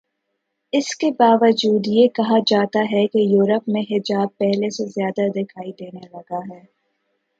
[0.73, 6.07] اس کے باوجود یہ کہا جاتاہے کہ یورپ میں حجاب پہلے سے زیادہ دکھائی دینے
[6.13, 6.61] لگا ہے۔